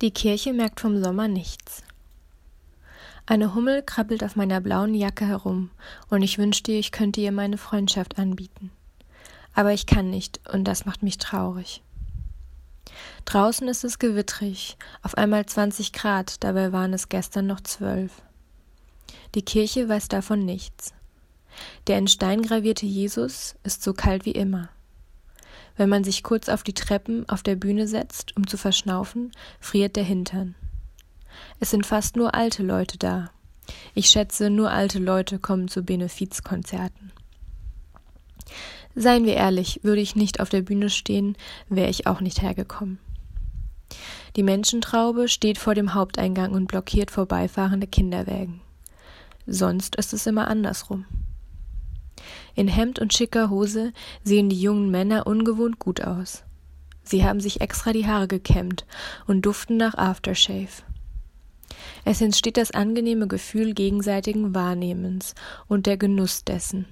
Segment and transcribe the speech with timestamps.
[0.00, 1.82] Die Kirche merkt vom Sommer nichts.
[3.26, 5.70] Eine Hummel krabbelt auf meiner blauen Jacke herum,
[6.08, 8.70] und ich wünschte, ich könnte ihr meine Freundschaft anbieten.
[9.54, 11.82] Aber ich kann nicht, und das macht mich traurig.
[13.24, 18.22] Draußen ist es gewittrig, auf einmal 20 Grad, dabei waren es gestern noch zwölf.
[19.34, 20.94] Die Kirche weiß davon nichts.
[21.88, 24.68] Der in Stein gravierte Jesus ist so kalt wie immer.
[25.78, 29.30] Wenn man sich kurz auf die Treppen auf der Bühne setzt, um zu verschnaufen,
[29.60, 30.56] friert der Hintern.
[31.60, 33.30] Es sind fast nur alte Leute da.
[33.94, 37.12] Ich schätze, nur alte Leute kommen zu Benefizkonzerten.
[38.96, 41.36] Seien wir ehrlich, würde ich nicht auf der Bühne stehen,
[41.68, 42.98] wäre ich auch nicht hergekommen.
[44.34, 48.60] Die Menschentraube steht vor dem Haupteingang und blockiert vorbeifahrende Kinderwägen.
[49.46, 51.04] Sonst ist es immer andersrum.
[52.58, 53.92] In Hemd und schicker Hose
[54.24, 56.42] sehen die jungen Männer ungewohnt gut aus.
[57.04, 58.84] Sie haben sich extra die Haare gekämmt
[59.28, 60.82] und duften nach Aftershave.
[62.04, 65.36] Es entsteht das angenehme Gefühl gegenseitigen Wahrnehmens
[65.68, 66.86] und der Genuss dessen.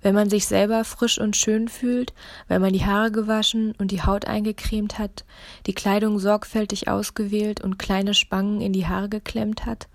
[0.00, 2.14] Wenn man sich selber frisch und schön fühlt,
[2.48, 5.26] weil man die Haare gewaschen und die Haut eingecremt hat,
[5.66, 9.88] die Kleidung sorgfältig ausgewählt und kleine Spangen in die Haare geklemmt hat,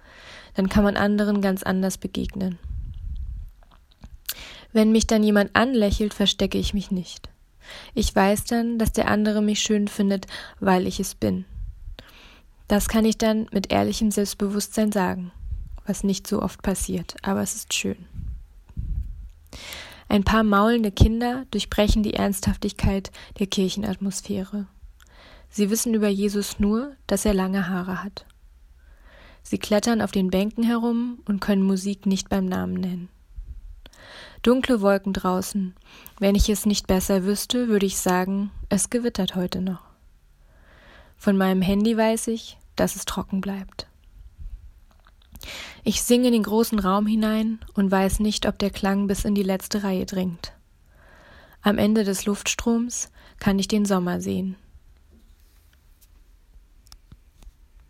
[0.53, 2.59] dann kann man anderen ganz anders begegnen.
[4.73, 7.29] Wenn mich dann jemand anlächelt, verstecke ich mich nicht.
[7.93, 10.27] Ich weiß dann, dass der andere mich schön findet,
[10.59, 11.45] weil ich es bin.
[12.67, 15.31] Das kann ich dann mit ehrlichem Selbstbewusstsein sagen,
[15.85, 18.05] was nicht so oft passiert, aber es ist schön.
[20.09, 24.67] Ein paar maulende Kinder durchbrechen die Ernsthaftigkeit der Kirchenatmosphäre.
[25.49, 28.25] Sie wissen über Jesus nur, dass er lange Haare hat.
[29.43, 33.09] Sie klettern auf den Bänken herum und können Musik nicht beim Namen nennen.
[34.41, 35.75] Dunkle Wolken draußen.
[36.19, 39.81] Wenn ich es nicht besser wüsste, würde ich sagen, es gewittert heute noch.
[41.17, 43.87] Von meinem Handy weiß ich, dass es trocken bleibt.
[45.83, 49.35] Ich singe in den großen Raum hinein und weiß nicht, ob der Klang bis in
[49.35, 50.53] die letzte Reihe dringt.
[51.61, 53.09] Am Ende des Luftstroms
[53.39, 54.57] kann ich den Sommer sehen.